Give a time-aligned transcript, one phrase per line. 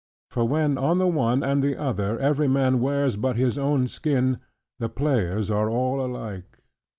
[0.31, 4.39] For when on the one and the other, every man wears but his own skin,
[4.79, 6.57] the players are all alike.